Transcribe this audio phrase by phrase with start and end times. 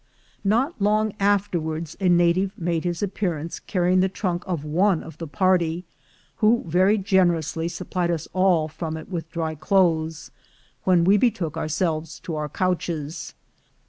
[0.43, 5.27] Not long afterwards a native made his appearance, carrying the trunk of one of the
[5.27, 5.85] party,
[6.37, 10.31] who very gener ously supplied us all from it with dry clothes,
[10.85, 13.35] when we betook ourselves to our couches.